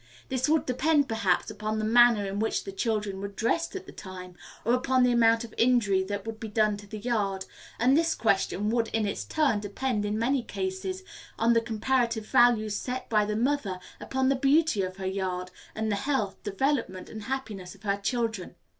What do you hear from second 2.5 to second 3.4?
the children were